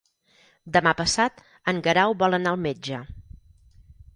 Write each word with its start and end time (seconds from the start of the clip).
Demà 0.77 0.93
passat 1.01 1.43
en 1.73 1.81
Guerau 1.89 2.15
vol 2.25 2.39
anar 2.39 2.55
al 2.55 2.61
metge. 2.65 3.03